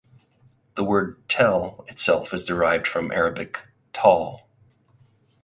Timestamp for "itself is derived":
1.87-2.87